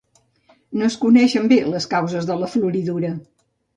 No 0.79 0.87
es 0.87 0.95
coneixen 1.03 1.45
bé 1.51 1.59
les 1.75 1.87
causes 1.93 2.29
de 2.31 2.39
la 2.45 2.51
floridura. 2.55 3.13